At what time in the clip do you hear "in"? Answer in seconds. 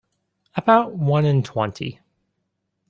1.25-1.43